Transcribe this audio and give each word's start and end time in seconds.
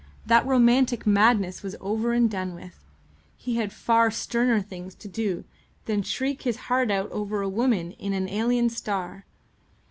That 0.25 0.47
romantic 0.47 1.05
madness 1.05 1.61
was 1.61 1.75
over 1.79 2.11
and 2.11 2.27
done 2.27 2.55
with. 2.55 2.83
He 3.37 3.57
had 3.57 3.71
far 3.71 4.09
sterner 4.09 4.59
things 4.59 4.95
to 4.95 5.07
do 5.07 5.43
than 5.85 6.01
shriek 6.01 6.41
his 6.41 6.57
heart 6.57 6.89
out 6.89 7.11
over 7.11 7.43
a 7.43 7.47
woman 7.47 7.91
in 7.91 8.11
an 8.13 8.27
alien 8.27 8.71
star. 8.71 9.25